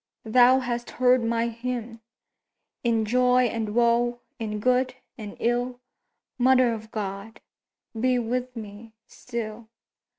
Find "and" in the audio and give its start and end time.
3.43-3.75, 5.15-5.37